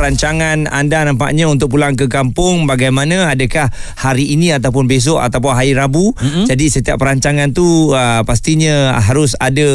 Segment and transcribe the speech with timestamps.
[0.00, 2.64] perancangan anda nampaknya untuk pulang ke kampung?
[2.64, 3.28] Bagaimana?
[3.28, 3.68] Adakah
[4.00, 6.16] hari ini ataupun besok ataupun hari Rabu?
[6.16, 6.48] Mm-hmm.
[6.48, 9.68] jadi setiap perancangan tu uh, pastinya harus ada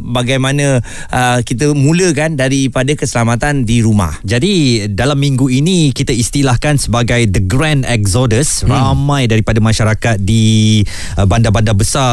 [0.00, 0.80] bagaimana
[1.12, 4.16] uh, kita mulakan daripada keselamatan di rumah.
[4.24, 8.64] Jadi dalam minggu ini kita istilahkan sebagai the grand exodus.
[8.64, 8.72] Hmm.
[8.78, 10.80] ramai daripada masyarakat di
[11.18, 12.08] uh, bandar-bandar besar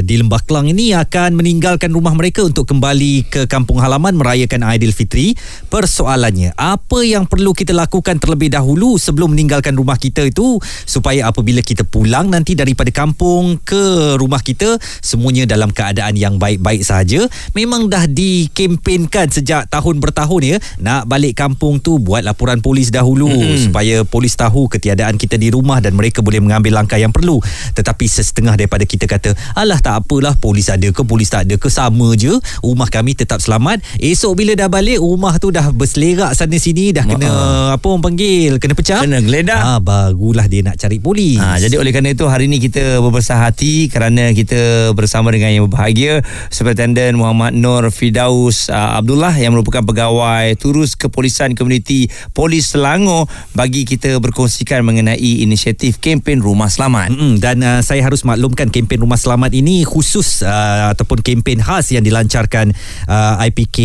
[0.00, 5.36] di Lembah Kelang ini akan meninggalkan rumah mereka untuk kembali ke kampung halaman merayakan Aidilfitri.
[5.68, 10.56] Persoalannya apa apa yang perlu kita lakukan terlebih dahulu sebelum meninggalkan rumah kita itu
[10.88, 16.80] supaya apabila kita pulang nanti daripada kampung ke rumah kita semuanya dalam keadaan yang baik-baik
[16.80, 22.88] saja memang dah dikempenkan sejak tahun bertahun ya nak balik kampung tu buat laporan polis
[22.88, 23.68] dahulu hmm.
[23.68, 27.36] supaya polis tahu ketiadaan kita di rumah dan mereka boleh mengambil langkah yang perlu.
[27.76, 31.68] Tetapi sesetengah daripada kita kata alah tak apalah polis ada ke polis tak ada ke
[31.68, 32.32] sama je.
[32.64, 33.84] Rumah kami tetap selamat.
[34.00, 37.84] Esok bila dah balik rumah tu dah berselerak sana sini ni dah kena uh apa
[37.84, 39.04] orang panggil kena pecah?
[39.04, 39.60] Kena geledak.
[39.60, 43.44] Ha, barulah dia nak cari polis ha, jadi oleh kerana itu hari ini kita berbesar
[43.44, 49.84] hati kerana kita bersama dengan yang berbahagia Superintendent Muhammad Nur Fidaus uh, Abdullah yang merupakan
[49.84, 57.10] pegawai turus kepolisian komuniti Polis Selangor bagi kita berkongsikan mengenai inisiatif kempen Rumah Selamat.
[57.12, 57.34] Mm-hmm.
[57.40, 62.04] dan uh, saya harus maklumkan kempen Rumah Selamat ini khusus uh, ataupun kempen khas yang
[62.04, 62.72] dilancarkan
[63.08, 63.78] uh, IPK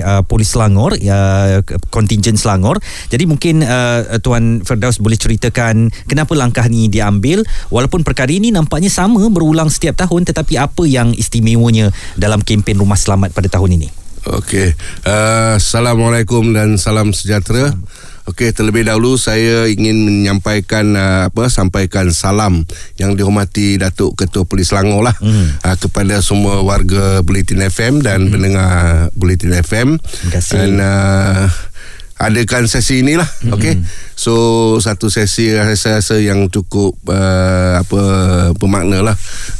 [0.00, 1.60] uh, Polis Selangor uh,
[2.36, 2.76] kontinjen Selangor.
[3.08, 7.42] Jadi mungkin uh, Tuan Firdaus boleh ceritakan kenapa langkah ni diambil
[7.72, 13.00] walaupun perkara ini nampaknya sama berulang setiap tahun tetapi apa yang istimewanya dalam kempen Rumah
[13.00, 13.88] Selamat pada tahun ini?
[14.26, 14.74] Okey.
[15.06, 17.70] Uh, Assalamualaikum dan salam sejahtera.
[18.26, 22.66] Okey, terlebih dahulu saya ingin menyampaikan uh, apa sampaikan salam
[22.98, 25.62] yang dihormati Datuk Ketua Polis Selangor lah mm.
[25.62, 28.30] uh, kepada semua warga Bulletin FM dan mm.
[28.34, 28.74] pendengar
[29.14, 30.02] Bulletin FM.
[30.02, 30.58] Terima kasih.
[30.58, 31.46] Dan uh,
[32.16, 33.54] adakan sesi inilah mm-hmm.
[33.60, 33.74] okey
[34.16, 34.32] so
[34.80, 38.02] satu sesi saya rasa yang cukup uh, apa
[38.56, 39.16] bermakna lah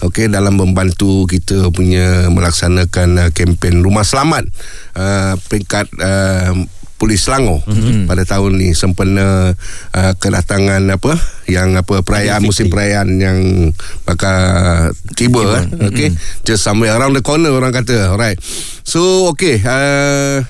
[0.09, 4.49] okey dalam membantu kita punya melaksanakan uh, kempen rumah selamat
[4.97, 6.57] uh, peringkat uh,
[6.97, 8.09] Polis Selangor mm-hmm.
[8.09, 9.53] pada tahun ni sempena
[9.93, 11.13] uh, kedatangan apa
[11.45, 13.39] yang apa perayaan musim perayaan yang
[14.09, 14.33] bakal
[15.13, 15.61] tiba, tiba.
[15.61, 15.89] Eh.
[15.93, 16.41] okey mm-hmm.
[16.49, 18.41] just somewhere around the corner orang kata alright
[18.81, 20.41] so okey uh,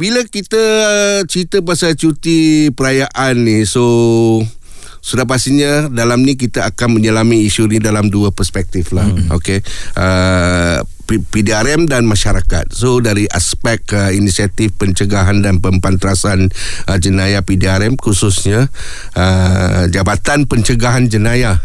[0.00, 3.84] bila kita uh, cerita pasal cuti perayaan ni so
[5.04, 9.28] sudah pastinya dalam ni kita akan menyelami isu ni dalam dua perspektif lah hmm.
[9.36, 9.60] okey
[10.00, 10.80] uh,
[11.10, 12.70] PDRM dan masyarakat.
[12.70, 16.54] So dari aspek uh, inisiatif pencegahan dan pempantrasan
[16.86, 18.70] uh, jenayah PDRM khususnya
[19.18, 21.58] uh, Jabatan Pencegahan Jenayah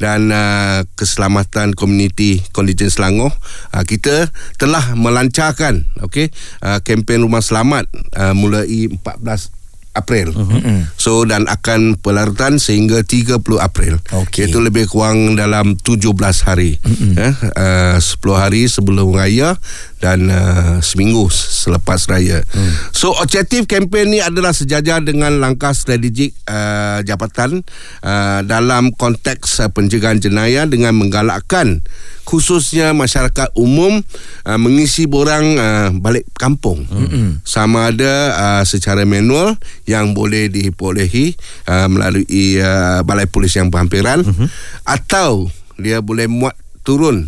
[0.00, 3.30] dan uh, keselamatan komuniti kondijen Selangor
[3.76, 6.32] uh, kita telah melancarkan okey
[6.64, 10.30] uh, kempen rumah selamat uh, mulai 14 April.
[10.30, 10.86] Uh-huh.
[10.94, 13.98] So dan akan pelarutan sehingga 30 April.
[14.06, 14.46] Okay.
[14.46, 16.14] Iaitu lebih kurang dalam 17
[16.46, 16.78] hari.
[16.78, 17.18] Uh-huh.
[17.18, 19.58] Eh, uh, 10 hari sebelum raya
[20.00, 22.40] dan uh, seminggu selepas raya.
[22.40, 22.72] Uh-huh.
[22.90, 27.60] So objektif kempen ni adalah sejajar dengan langkah strategik uh, jabatan
[28.00, 31.84] uh, dalam konteks uh, pencegahan jenayah dengan menggalakkan
[32.24, 34.00] khususnya masyarakat umum
[34.46, 37.42] uh, mengisi borang uh, balik kampung mm-hmm.
[37.42, 41.34] sama ada uh, secara manual yang boleh dibolehi
[41.66, 44.48] uh, melalui uh, balai polis yang berhampiran mm-hmm.
[44.86, 46.54] atau dia boleh muat
[46.86, 47.26] turun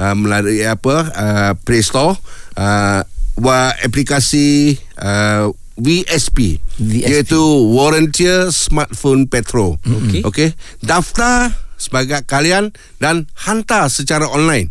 [0.00, 2.16] uh, melalui apa uh, Play Store
[2.56, 3.04] uh,
[3.36, 7.40] wa aplikasi uh, VSP, VSP iaitu
[7.72, 9.80] Volunteer Smartphone Patrol.
[9.80, 10.20] Okay.
[10.24, 10.48] okay.
[10.84, 14.68] Daftar sebagai kalian dan hantar secara online.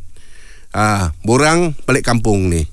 [0.69, 2.69] Ah, uh, borang balik kampung ni.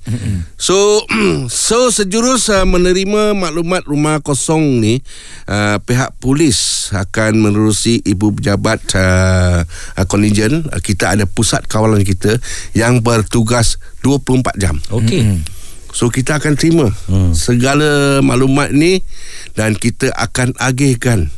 [0.53, 1.01] So
[1.49, 5.01] so sejurus uh, menerima maklumat rumah kosong ni,
[5.49, 9.65] uh, pihak polis akan menerusi ibu pejabat uh,
[9.97, 10.69] uh, kontijen.
[10.69, 12.37] Uh, kita ada pusat kawalan kita
[12.77, 14.77] yang bertugas 24 jam.
[14.93, 15.41] Okey.
[15.89, 17.33] So kita akan terima hmm.
[17.33, 19.01] segala maklumat ni
[19.57, 21.33] dan kita akan agihkan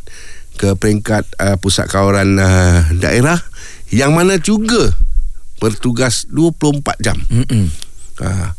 [0.59, 3.39] ke peringkat uh, pusat kawalan uh, daerah
[3.95, 4.91] yang mana juga
[5.59, 7.17] bertugas 24 jam.
[8.19, 8.51] Uh,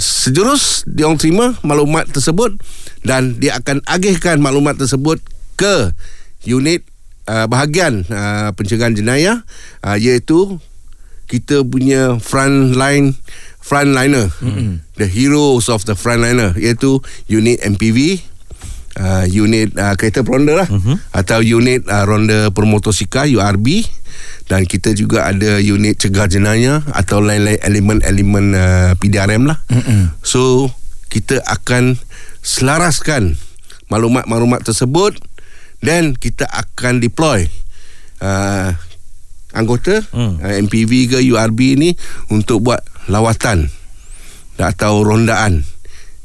[0.00, 2.56] sejurus dia orang terima maklumat tersebut
[3.04, 5.20] dan dia akan agihkan maklumat tersebut
[5.60, 5.92] ke
[6.48, 6.80] unit
[7.28, 9.44] uh, bahagian uh, pencegahan jenayah
[9.84, 10.56] uh, iaitu
[11.28, 13.14] kita punya frontline
[13.60, 14.82] frontliner mm-hmm.
[14.96, 16.98] the heroes of the frontliner iaitu
[17.28, 18.24] unit MPV
[18.98, 20.96] uh, unit uh, kereta peronda lah uh-huh.
[21.12, 23.84] atau unit uh, ronda permotosikal URB
[24.50, 29.58] dan kita juga ada unit cegah jenayah atau lain-lain elemen-elemen uh, PDRM lah.
[29.70, 30.10] Uh-uh.
[30.26, 30.70] So
[31.10, 31.98] kita akan
[32.40, 33.36] selaraskan
[33.90, 35.18] maklumat-maklumat tersebut
[35.82, 37.50] dan kita akan deploy
[38.22, 38.72] uh,
[39.50, 40.40] anggota hmm.
[40.40, 41.90] uh, MPV ke URB ni
[42.30, 42.80] untuk buat
[43.10, 43.68] lawatan
[44.60, 45.64] atau rondaan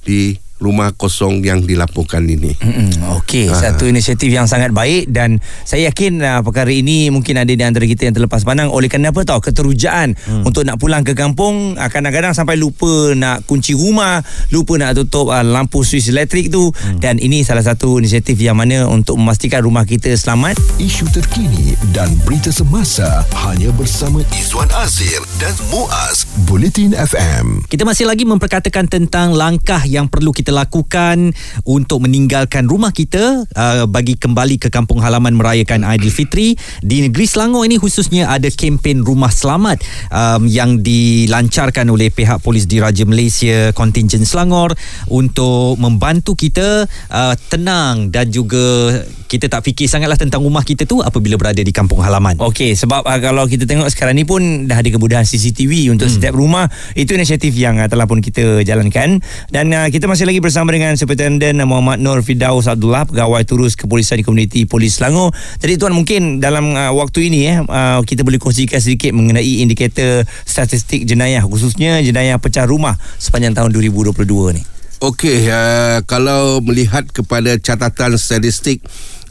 [0.06, 2.56] di rumah kosong yang dilaporkan ini.
[2.56, 3.12] Mm-hmm.
[3.22, 3.60] Okey, ha.
[3.60, 7.84] satu inisiatif yang sangat baik dan saya yakin uh, perkara ini mungkin ada di antara
[7.84, 10.44] kita yang terlepas pandang oleh kerana apa tahu keterujaan mm.
[10.48, 14.24] untuk nak pulang ke kampung uh, kadang-kadang sampai lupa nak kunci rumah,
[14.56, 17.04] lupa nak tutup uh, lampu suis elektrik tu mm.
[17.04, 20.56] dan ini salah satu inisiatif yang mana untuk memastikan rumah kita selamat.
[20.80, 27.68] Isu terkini dan berita semasa hanya bersama Izwan Azir dan Muaz Bulletin FM.
[27.68, 31.34] Kita masih lagi memperkatakan tentang langkah yang perlu kita kita lakukan
[31.66, 36.54] untuk meninggalkan rumah kita uh, bagi kembali ke kampung halaman merayakan Aidilfitri
[36.86, 39.82] di negeri Selangor ini khususnya ada kempen rumah selamat
[40.14, 44.78] um, yang dilancarkan oleh pihak polis diraja Malaysia kontingen Selangor
[45.10, 51.02] untuk membantu kita uh, tenang dan juga kita tak fikir sangatlah tentang rumah kita tu
[51.02, 52.38] apabila berada di kampung halaman.
[52.38, 56.16] Okey, sebab uh, kalau kita tengok sekarang ni pun dah ada kemudahan CCTV untuk hmm.
[56.16, 56.70] setiap rumah.
[56.94, 59.20] Itu inisiatif yang uh, telah pun kita jalankan
[59.50, 63.80] dan uh, kita masih lagi lagi bersama dengan Superintendent Muhammad Nur Fidaus Abdullah pegawai turus
[63.80, 65.32] kepolisian komuniti Polis Selangor.
[65.64, 70.28] Jadi tuan mungkin dalam uh, waktu ini eh uh, kita boleh kongsikan sedikit mengenai indikator
[70.44, 74.75] statistik jenayah khususnya jenayah pecah rumah sepanjang tahun 2022 ni.
[75.04, 78.80] Okey, uh, kalau melihat kepada catatan statistik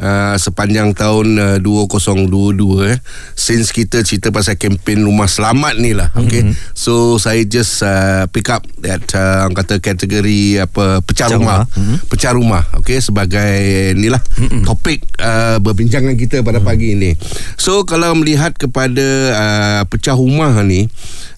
[0.01, 2.99] uh, sepanjang tahun uh, 2022 eh
[3.39, 6.75] since kita cerita pasal kempen rumah selamat ni lah okey mm-hmm.
[6.75, 11.61] so saya just uh, pick up that uh, orang kata kategori apa pecah, pecah rumah,
[11.67, 11.79] rumah.
[11.79, 11.97] Mm-hmm.
[12.11, 13.55] pecah rumah okey sebagai
[13.95, 14.63] inilah mm-hmm.
[14.67, 16.67] topik uh, berbincangan kita pada mm-hmm.
[16.67, 17.11] pagi ini
[17.59, 20.87] so kalau melihat kepada uh, pecah rumah ni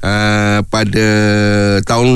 [0.00, 1.08] uh, pada
[1.84, 2.12] tahun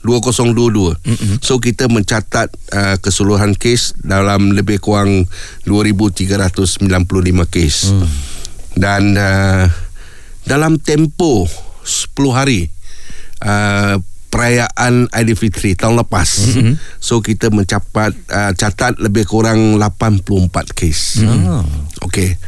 [0.00, 0.96] 2022.
[0.96, 1.34] Mm-hmm.
[1.44, 5.28] So kita mencatat uh, keseluruhan kes dalam lebih kurang
[5.68, 6.88] 2395
[7.48, 7.76] kes.
[7.92, 8.08] Mm.
[8.80, 9.64] Dan uh,
[10.48, 11.44] dalam tempo
[11.84, 12.72] 10 hari
[13.44, 14.00] uh,
[14.30, 16.28] perayaan Aidilfitri tahun lepas.
[16.54, 16.74] Mm-hmm.
[17.02, 21.20] So kita mencapat uh, catat lebih kurang 84 kes.
[21.26, 21.66] Mm.
[22.08, 22.40] Okey.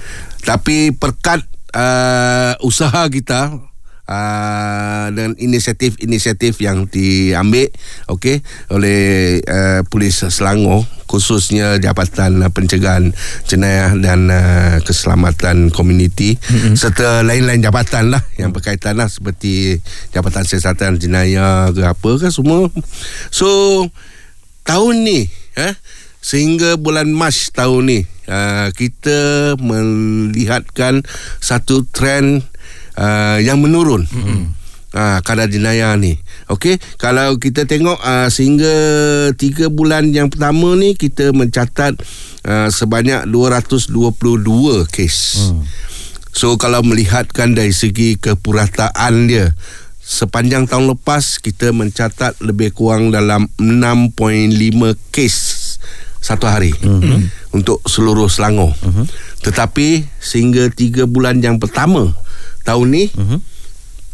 [0.42, 1.44] Tapi perkat
[1.74, 3.71] uh, usaha kita
[4.08, 7.70] uh, dan inisiatif-inisiatif yang diambil
[8.10, 13.12] okey oleh uh, polis Selangor khususnya Jabatan Pencegahan
[13.44, 16.74] Jenayah dan uh, Keselamatan Komuniti mm-hmm.
[16.74, 19.78] serta lain-lain jabatan lah yang berkaitan lah seperti
[20.16, 22.72] Jabatan Siasatan Jenayah ke apa ke semua
[23.28, 23.48] so
[24.64, 25.28] tahun ni
[25.58, 25.76] eh
[26.22, 28.00] sehingga bulan Mac tahun ni
[28.30, 31.02] uh, kita melihatkan
[31.42, 32.46] satu trend
[32.96, 34.04] uh, yang menurun.
[34.08, 34.62] Mm-hmm.
[34.92, 36.20] Uh, kadar jenayah ni
[36.52, 38.68] Okey, Kalau kita tengok uh, Sehingga
[39.40, 41.96] Tiga bulan yang pertama ni Kita mencatat
[42.44, 43.88] uh, Sebanyak 222
[44.92, 45.16] kes
[45.48, 45.64] mm.
[46.36, 49.56] So kalau melihatkan Dari segi kepurataan dia
[49.96, 54.12] Sepanjang tahun lepas Kita mencatat Lebih kurang dalam 6.5
[55.08, 55.36] kes
[56.20, 57.56] Satu hari mm-hmm.
[57.56, 59.06] Untuk seluruh Selangor mm-hmm.
[59.40, 62.12] Tetapi Sehingga tiga bulan yang pertama
[62.62, 63.38] tahun ni uh-huh.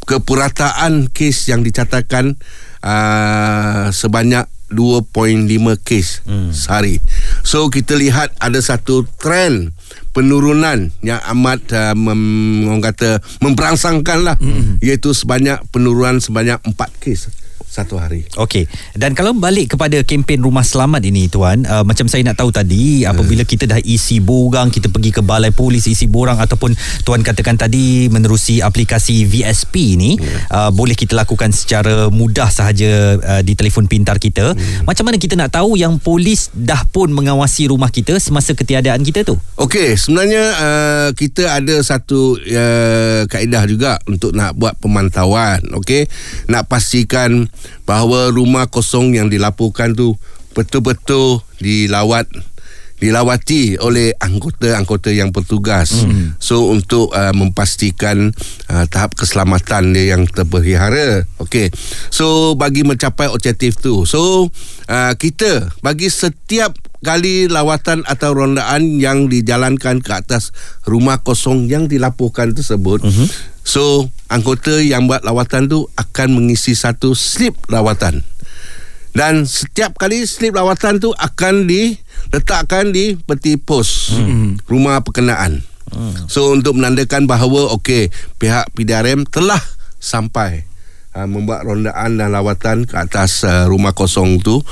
[0.08, 2.36] kepurataan kes yang dicatatkan
[2.82, 5.48] uh, sebanyak 2.5
[5.80, 6.52] kes hmm.
[6.52, 7.00] sehari.
[7.40, 9.72] So kita lihat ada satu trend
[10.12, 14.84] penurunan yang amat uh, mem, orang kata memberangsangkan lah hmm.
[14.84, 17.32] iaitu sebanyak penurunan sebanyak 4 kes
[17.68, 18.24] satu hari.
[18.40, 18.64] Okey.
[18.96, 23.04] Dan kalau balik kepada kempen rumah selamat ini tuan, uh, macam saya nak tahu tadi
[23.04, 26.72] apabila kita dah isi borang, kita pergi ke balai polis isi borang ataupun
[27.04, 30.48] tuan katakan tadi menerusi aplikasi VSP ini, hmm.
[30.48, 34.56] uh, boleh kita lakukan secara mudah sahaja uh, di telefon pintar kita.
[34.56, 34.88] Hmm.
[34.88, 39.28] Macam mana kita nak tahu yang polis dah pun mengawasi rumah kita semasa ketiadaan kita
[39.28, 39.36] tu?
[39.60, 46.08] Okey, sebenarnya uh, kita ada satu uh, kaedah juga untuk nak buat pemantauan, okey.
[46.48, 47.44] Nak pastikan
[47.88, 50.18] bahawa rumah kosong yang dilaporkan tu
[50.52, 52.26] betul-betul dilawat
[52.98, 56.02] dilawati oleh anggota-anggota yang bertugas.
[56.02, 56.34] Hmm.
[56.42, 58.34] So untuk uh, memastikan
[58.66, 61.22] uh, tahap keselamatan dia yang terpelihara.
[61.38, 61.70] Okey.
[62.10, 64.02] So bagi mencapai objektif tu.
[64.02, 64.50] So
[64.90, 70.50] uh, kita bagi setiap kali lawatan atau rondaan yang dijalankan ke atas
[70.82, 73.06] rumah kosong yang dilaporkan tersebut.
[73.06, 73.30] Hmm.
[73.68, 78.24] So anggota yang buat lawatan tu akan mengisi satu slip lawatan
[79.12, 84.62] dan setiap kali slip lawatan tu akan diletakkan di peti pos hmm.
[84.70, 85.64] rumah perkenaan.
[85.90, 86.28] Hmm.
[86.30, 89.58] So untuk menandakan bahawa okey pihak PDRM telah
[89.98, 90.68] sampai
[91.18, 94.62] uh, membuat rondaan dan lawatan ke atas uh, rumah kosong tu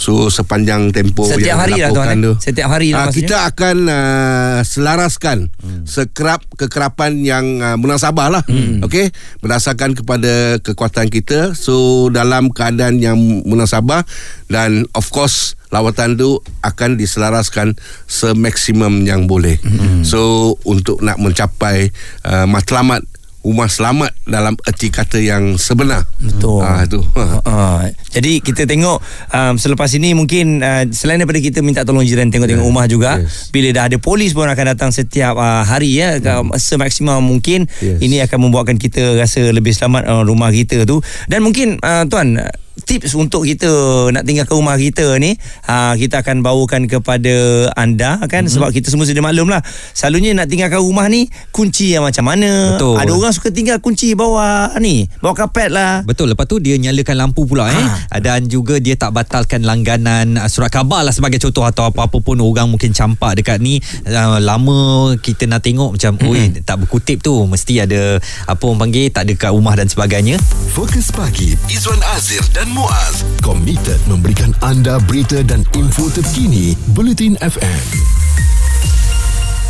[0.00, 2.24] So sepanjang tempoh Setiap yang hari lah tuan, eh?
[2.24, 2.32] tu.
[2.40, 3.28] Setiap hari lah Ah, maksudnya?
[3.28, 5.84] kita akan uh, selaraskan hmm.
[5.84, 8.42] sekerap kekerapan yang uh, munasabah lah.
[8.48, 8.80] Hmm.
[8.80, 9.12] Okey,
[9.44, 11.52] berdasarkan kepada kekuatan kita.
[11.52, 14.08] So dalam keadaan yang munasabah
[14.48, 17.76] dan of course lawatan tu akan diselaraskan
[18.08, 19.60] semaksimum yang boleh.
[19.60, 20.00] Hmm.
[20.00, 21.92] So untuk nak mencapai
[22.24, 23.04] uh, matlamat
[23.40, 26.04] rumah selamat dalam erti kata yang sebenar.
[26.20, 26.60] Betul.
[26.60, 27.00] Ah tu.
[27.16, 29.00] Uh, jadi kita tengok
[29.32, 33.48] um, selepas ini mungkin uh, selain daripada kita minta tolong jiran tengok-tengok rumah juga Yes.
[33.50, 36.52] bila dah ada polis pun akan datang setiap uh, hari ya hmm.
[36.54, 37.98] semaksimum mungkin Yes.
[38.04, 42.38] ini akan membuatkan kita rasa lebih selamat uh, rumah kita tu dan mungkin uh, tuan
[42.86, 43.68] tips untuk kita
[44.14, 45.36] nak tinggalkan rumah kita ni
[45.68, 48.46] uh, kita akan bawakan kepada anda kan?
[48.46, 48.52] Hmm.
[48.52, 49.60] sebab kita semua sudah maklum lah
[49.92, 52.76] selalunya nak tinggalkan rumah ni kunci yang macam mana?
[52.76, 52.96] Betul.
[52.96, 56.02] ada orang suka tinggal kunci bawah ni bawah kapet lah.
[56.04, 56.34] Betul.
[56.34, 57.86] Lepas tu dia nyalakan lampu pula eh?
[58.10, 58.18] Ha.
[58.18, 62.36] Dan juga dia tak batalkan langganan uh, Surat khabar lah sebagai contoh Atau apa-apa pun
[62.42, 63.78] orang mungkin campak dekat ni.
[64.04, 66.30] Uh, Lama kita nak tengok macam mm-hmm.
[66.34, 67.46] Oi tak berkutip tu.
[67.46, 68.18] Mesti ada
[68.50, 70.36] Apa orang panggil Tak ada kat rumah dan sebagainya.
[70.74, 77.80] Fokus pagi Izwan Azir dan Muaz komited memberikan anda berita dan info terkini Bulletin FM.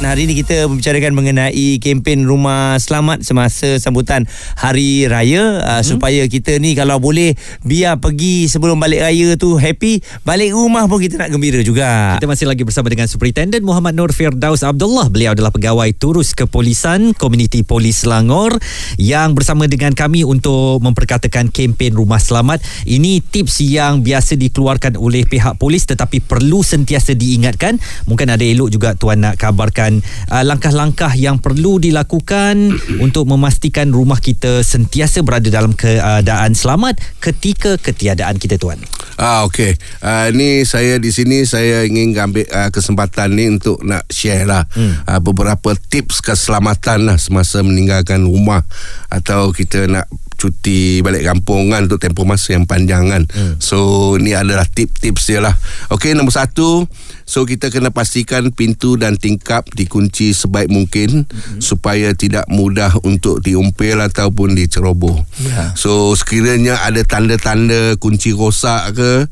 [0.00, 4.24] Nah, hari ini kita membicarakan mengenai kempen rumah selamat semasa sambutan
[4.56, 5.84] Hari Raya uh, hmm.
[5.84, 7.36] supaya kita ni kalau boleh
[7.68, 12.16] biar pergi sebelum balik raya tu happy, balik rumah pun kita nak gembira juga.
[12.16, 15.12] Kita masih lagi bersama dengan Superintendent Muhammad Nur Firdaus Abdullah.
[15.12, 18.56] Beliau adalah pegawai turus kepolisan Komuniti Polis Selangor
[18.96, 22.64] yang bersama dengan kami untuk memperkatakan kempen Rumah Selamat.
[22.88, 27.76] Ini tips yang biasa dikeluarkan oleh pihak polis tetapi perlu sentiasa diingatkan.
[28.08, 34.22] Mungkin ada elok juga tuan nak kabarkan uh, langkah-langkah yang perlu dilakukan untuk memastikan rumah
[34.22, 38.78] kita sentiasa berada dalam keadaan selamat ketika ketiadaan kita tuan.
[39.18, 39.74] Ah okey.
[40.00, 44.64] Uh, ni saya di sini saya ingin ambil uh, kesempatan ni untuk nak share lah
[44.72, 45.04] hmm.
[45.04, 48.64] uh, beberapa tips keselamatan lah semasa meninggalkan rumah
[49.10, 50.06] atau kita nak
[50.40, 53.28] cuti balik kampung kan untuk tempoh masa yang panjang kan.
[53.28, 53.60] Hmm.
[53.60, 55.52] So ni adalah tip-tips dia lah.
[55.92, 56.88] Okey nombor satu
[57.28, 61.60] so kita kena pastikan pintu dan tingkap dikunci sebaik mungkin hmm.
[61.60, 65.20] supaya tidak mudah untuk diumpil ataupun diceroboh.
[65.44, 65.76] Ya.
[65.76, 69.28] So sekiranya ada tanda-tanda kunci rosak ke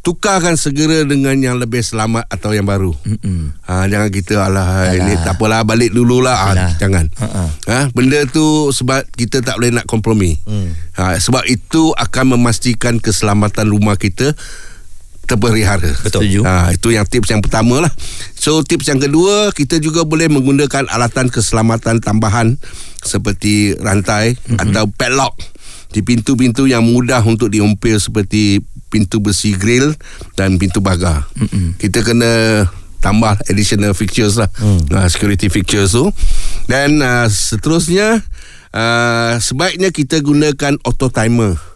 [0.00, 2.96] tukarkan segera dengan yang lebih selamat atau yang baru.
[3.68, 4.96] Ha, jangan kita alah, alah.
[4.96, 6.56] ini tak apalah balik dululah.
[6.56, 7.06] Ha, jangan.
[7.20, 7.44] Ha-ha.
[7.68, 10.40] Ha, benda tu sebab kita tak boleh nak kompromi.
[10.48, 10.72] Hmm.
[10.96, 14.32] Ha, sebab itu akan memastikan keselamatan rumah kita
[15.28, 15.94] terpelihara.
[16.00, 16.26] Betul.
[16.26, 16.40] Setuju.
[16.48, 17.92] Ha, itu yang tips yang pertama lah.
[18.34, 22.56] So tips yang kedua kita juga boleh menggunakan alatan keselamatan tambahan
[23.04, 24.58] seperti rantai mm-hmm.
[24.58, 25.36] atau padlock
[25.90, 29.94] di pintu-pintu yang mudah untuk diumpil seperti pintu besi grill
[30.34, 31.30] dan pintu pagar.
[31.78, 32.66] Kita kena
[33.00, 34.50] tambah additional features lah.
[34.60, 34.90] Mm.
[34.92, 36.12] Uh, security features tu.
[36.68, 38.20] Dan uh, seterusnya
[38.74, 41.70] uh, sebaiknya kita gunakan auto timer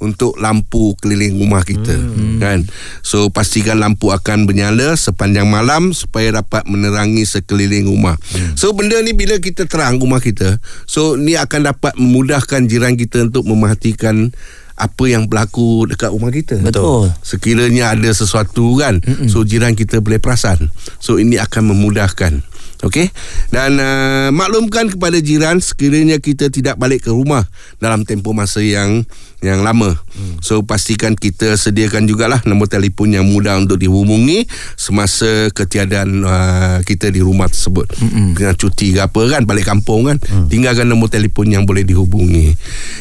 [0.00, 2.40] untuk lampu keliling rumah kita hmm.
[2.40, 2.64] kan
[3.04, 8.56] so pastikan lampu akan bernyala sepanjang malam supaya dapat menerangi sekeliling rumah hmm.
[8.56, 10.56] so benda ni bila kita terang rumah kita
[10.88, 14.32] so ni akan dapat memudahkan jiran kita untuk memerhatikan
[14.80, 17.12] apa yang berlaku dekat rumah kita Betul.
[17.20, 19.28] sekiranya ada sesuatu kan Mm-mm.
[19.28, 22.40] so jiran kita boleh perasan so ini akan memudahkan
[22.80, 23.12] Okey
[23.52, 27.44] dan uh, maklumkan kepada jiran sekiranya kita tidak balik ke rumah
[27.76, 29.04] dalam tempoh masa yang
[29.40, 29.96] yang lama.
[29.96, 30.36] Hmm.
[30.44, 34.44] So pastikan kita sediakan jugalah nombor telefon yang mudah untuk dihubungi
[34.76, 37.88] semasa ketiadaan uh, kita di rumah tersebut.
[38.00, 38.36] Hmm.
[38.36, 40.16] Dengan cuti ke apa kan balik kampung kan.
[40.28, 40.48] Hmm.
[40.48, 42.52] Tinggalkan nombor telefon yang boleh dihubungi.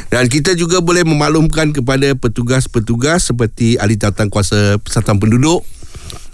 [0.08, 5.68] Dan kita juga boleh memaklumkan kepada petugas-petugas seperti ahli tawatankuasa persatuan penduduk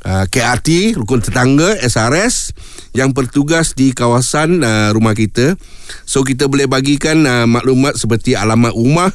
[0.06, 2.54] uh, KRT rukun tetangga SRS
[2.96, 5.58] yang bertugas di kawasan uh, rumah kita.
[6.08, 9.12] So kita boleh bagikan uh, maklumat seperti alamat rumah,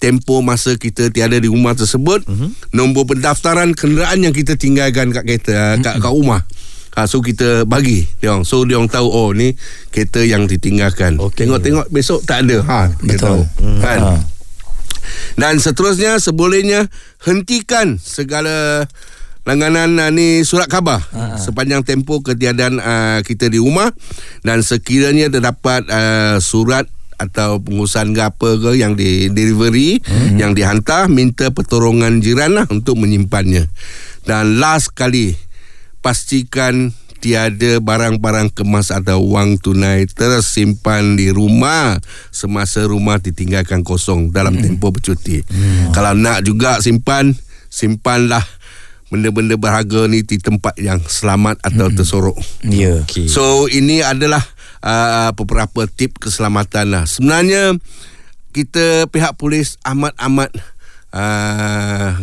[0.00, 2.50] tempoh masa kita tiada di rumah tersebut, uh-huh.
[2.74, 6.42] nombor pendaftaran kenderaan yang kita tinggalkan kat kereta kat, kat rumah.
[6.98, 8.42] Ha, so kita bagi dia orang.
[8.42, 9.54] So dia orang tahu oh ni
[9.94, 11.22] kereta yang ditinggalkan.
[11.22, 11.46] Okey.
[11.46, 12.66] Tengok-tengok besok tak ada.
[12.66, 13.18] Ha, Betul.
[13.22, 13.40] tahu.
[13.62, 13.78] Hmm.
[13.78, 14.00] Kan?
[14.02, 14.14] Ha.
[15.38, 16.90] Dan seterusnya sebolehnya
[17.22, 18.90] hentikan segala
[19.50, 21.34] langganan uh, ni surat khabar uh-huh.
[21.34, 23.90] sepanjang tempoh ketiadaan uh, kita di rumah
[24.46, 26.86] dan sekiranya terdapat uh, surat
[27.18, 30.38] atau pengurusan ke apa ke yang di delivery hmm.
[30.38, 33.66] yang dihantar minta pertolongan jiran lah untuk menyimpannya
[34.22, 35.34] dan last kali
[35.98, 42.00] pastikan tiada barang-barang kemas atau wang tunai tersimpan di rumah
[42.32, 44.64] semasa rumah ditinggalkan kosong dalam hmm.
[44.64, 45.44] tempoh bercuti.
[45.44, 45.92] Hmm.
[45.92, 47.36] Kalau nak juga simpan,
[47.68, 48.42] simpanlah
[49.10, 51.96] benda-benda berharga ni di tempat yang selamat atau hmm.
[51.98, 52.38] tersorok.
[52.64, 52.70] Ya.
[52.70, 52.98] Yeah.
[53.04, 53.26] Okay.
[53.26, 54.40] So ini adalah
[54.80, 57.04] uh, beberapa tip keselamatan lah.
[57.10, 57.74] Sebenarnya
[58.54, 60.54] kita pihak polis amat-amat
[61.10, 62.22] uh,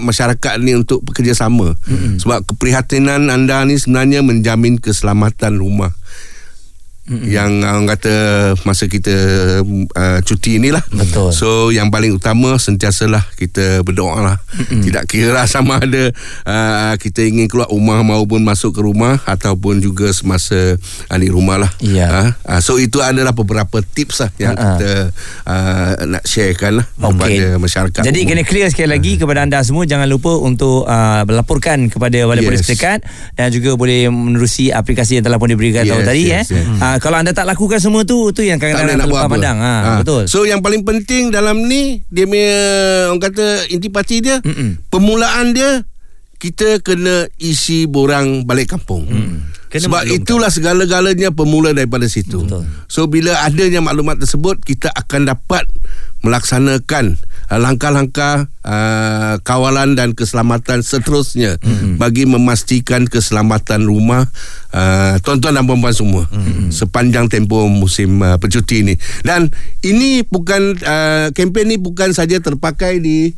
[0.00, 1.76] masyarakat ni untuk bekerjasama.
[1.84, 2.16] Hmm.
[2.16, 5.92] Sebab keprihatinan anda ni sebenarnya menjamin keselamatan rumah
[7.08, 7.28] mm-hmm.
[7.28, 8.14] yang orang kata
[8.62, 9.14] masa kita
[9.96, 10.84] uh, cuti inilah.
[10.92, 11.32] Betul.
[11.32, 14.36] So yang paling utama sentiasalah kita berdoa lah.
[14.52, 14.82] Mm-hmm.
[14.84, 16.12] Tidak kira lah sama ada
[16.44, 20.76] uh, kita ingin keluar rumah maupun masuk ke rumah ataupun juga semasa
[21.08, 21.72] uh, di rumah lah.
[21.80, 22.36] Yeah.
[22.44, 24.66] Uh, so itu adalah beberapa tips lah yang uh-huh.
[24.76, 24.90] kita
[25.48, 27.10] uh, nak sharekan lah okay.
[27.16, 28.02] kepada masyarakat.
[28.04, 28.30] Jadi umum.
[28.34, 29.24] kena clear sekali lagi uh-huh.
[29.24, 32.48] kepada anda semua jangan lupa untuk uh, melaporkan kepada Balai yes.
[32.52, 32.98] Polis terdekat
[33.38, 36.58] dan juga boleh menerusi aplikasi yang telah pun diberikan yes, tahu tadi yes, eh.
[36.58, 36.82] Yes.
[36.82, 39.90] Uh, kalau anda tak lakukan semua tu tu yang kadang-kadang nak lupa pandang ha, ha
[40.02, 42.54] betul so yang paling penting dalam ni dia punya
[43.10, 44.86] orang kata intipati dia Mm-mm.
[44.92, 45.82] permulaan dia
[46.38, 49.58] kita kena isi borang balik kampung mm.
[49.68, 52.40] Kena Sebab itulah segala-galanya permula daripada situ.
[52.40, 52.64] Betul.
[52.88, 55.68] So bila adanya maklumat tersebut kita akan dapat
[56.24, 61.96] melaksanakan uh, langkah-langkah uh, kawalan dan keselamatan seterusnya mm-hmm.
[61.96, 64.28] bagi memastikan keselamatan rumah
[64.72, 66.70] uh, tuan-tuan dan puan-puan semua mm-hmm.
[66.70, 68.94] sepanjang tempoh musim uh, pencuti ini.
[69.24, 69.48] Dan
[69.82, 73.32] ini bukan uh, kempen ini bukan saja terpakai di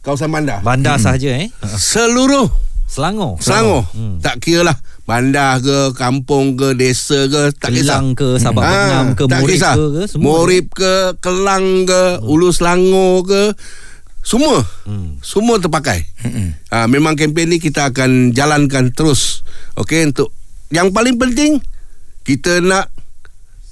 [0.00, 0.64] kawasan bandar.
[0.64, 1.04] Bandar mm-hmm.
[1.04, 1.48] sahaja eh.
[1.76, 3.38] Seluruh Selangor.
[3.38, 3.86] Selangor.
[3.94, 4.18] Hmm.
[4.18, 4.74] Tak kira lah
[5.10, 9.74] bandar ke, kampung ke, desa ke, tak Kelang ke, Sabah ha, Benam ke, Morib kisah.
[9.74, 10.22] ke, ke semua.
[10.22, 12.30] Morib ke, Kelang ke, hmm.
[12.30, 13.42] Ulu Selangor ke,
[14.22, 14.62] semua.
[14.86, 15.18] Hmm.
[15.18, 16.06] Semua terpakai.
[16.22, 16.54] Hmm.
[16.70, 19.42] Ha, memang kempen ni kita akan jalankan terus.
[19.74, 20.30] Okey untuk
[20.70, 21.58] yang paling penting
[22.22, 22.86] kita nak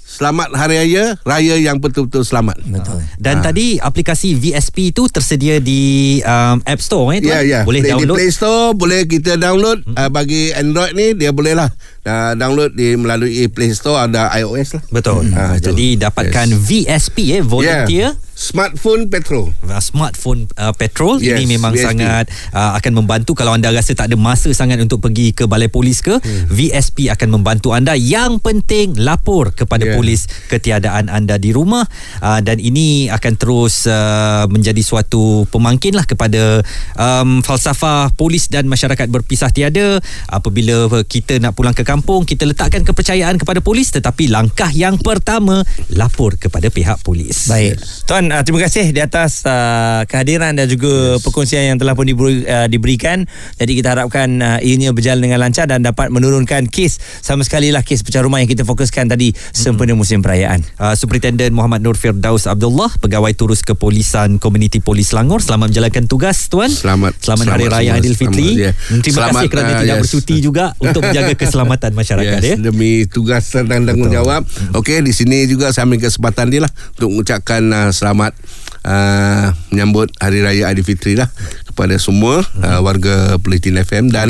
[0.09, 2.57] Selamat Hari Raya Raya yang betul-betul selamat.
[2.65, 2.97] Betul.
[3.21, 3.43] Dan ha.
[3.45, 7.61] tadi aplikasi VSP itu tersedia di um, App Store eh, Ya, ya.
[7.61, 8.17] Boleh di, download?
[8.17, 9.85] Di Play Store Boleh kita download.
[9.85, 9.93] Hmm.
[9.93, 11.69] uh, Bagi Android ni Dia boleh lah.
[12.01, 14.83] Uh, Download di melalui Play Store Ada iOS lah.
[14.89, 15.29] Betul.
[15.29, 15.37] Hmm.
[15.37, 16.57] ha, Jadi dapatkan yes.
[16.57, 18.09] VSP eh Volunteer.
[18.17, 18.28] Yeah.
[18.39, 19.51] Smartphone petrol.
[19.67, 21.83] Uh, smartphone uh, petrol yes, ini memang VSP.
[21.83, 22.25] sangat
[22.55, 25.99] uh, akan membantu kalau anda rasa tak ada masa sangat untuk pergi ke balai polis
[25.99, 26.47] ke, hmm.
[26.47, 27.99] VSP akan membantu anda.
[27.99, 29.99] Yang penting lapor kepada yeah.
[29.99, 31.83] polis ketiadaan anda di rumah
[32.23, 36.63] uh, dan ini akan terus uh, menjadi suatu pemangkinlah kepada
[36.95, 39.99] um, falsafah polis dan masyarakat berpisah tiada
[40.31, 45.67] apabila kita nak pulang ke kampung kita letakkan kepercayaan kepada polis tetapi langkah yang pertama
[45.91, 47.51] lapor kepada pihak polis.
[47.51, 47.83] Baik.
[48.07, 51.25] Tuan uh, terima kasih di atas uh, kehadiran dan juga yes.
[51.25, 53.25] perkongsian yang telah pun diberi, uh, diberikan.
[53.57, 57.81] Jadi kita harapkan uh, ianya berjalan dengan lancar dan dapat menurunkan kes sama sekali lah
[57.81, 59.99] kes pecah rumah yang kita fokuskan tadi sempena hmm.
[59.99, 60.61] musim perayaan.
[60.77, 65.41] Uh, Superintendent Muhammad Nur Firdaus Abdullah, pegawai turus kepolisan Komuniti Polis Selangor.
[65.41, 66.69] Selamat menjalankan tugas tuan.
[66.69, 67.17] Selamat.
[67.17, 68.49] Selamat, Selamat Hari Raya Aidilfitri.
[68.69, 68.71] Ya.
[69.01, 70.01] Terima Selamat, kasih kerana uh, tidak yes.
[70.05, 72.49] bercuti juga untuk menjaga keselamatan masyarakat yes.
[72.53, 72.55] ya.
[72.61, 74.45] Demi tugas dan tanggungjawab.
[74.77, 78.35] Okey di sini juga saya ambil kesempatan dia lah untuk mengucapkan uh, selamat selamat
[78.83, 81.31] uh, menyambut Hari Raya Aidilfitri lah
[81.63, 82.59] kepada semua hmm.
[82.59, 84.27] uh, warga Politin FM dan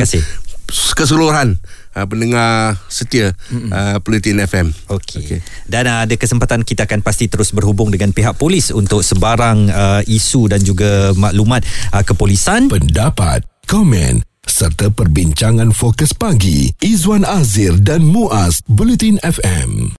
[0.93, 1.57] keseluruhan
[1.97, 4.69] uh, pendengar setia uh, Politin FM.
[4.93, 5.25] Okey.
[5.25, 5.39] Okay.
[5.65, 10.01] Dan uh, ada kesempatan kita akan pasti terus berhubung dengan pihak polis untuk sebarang uh,
[10.05, 12.69] isu dan juga maklumat uh, kepolisan.
[12.69, 19.97] Pendapat, komen serta perbincangan fokus pagi Izwan Azir dan Muaz Bulletin FM.